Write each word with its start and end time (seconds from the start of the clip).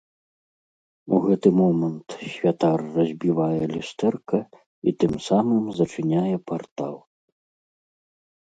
У 1.17 1.19
гэты 1.25 1.47
момант 1.61 2.07
святар 2.35 2.79
разбівае 2.95 3.63
люстэрка 3.75 4.39
і 4.89 4.95
тым 5.05 5.13
самым 5.29 5.63
зачыняе 5.81 6.35
партал. 6.49 6.95